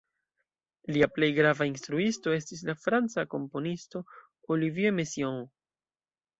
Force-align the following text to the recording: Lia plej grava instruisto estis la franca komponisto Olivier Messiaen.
Lia 0.95 1.09
plej 1.17 1.29
grava 1.39 1.67
instruisto 1.73 2.33
estis 2.39 2.65
la 2.71 2.75
franca 2.87 3.27
komponisto 3.35 4.05
Olivier 4.57 4.99
Messiaen. 5.01 5.41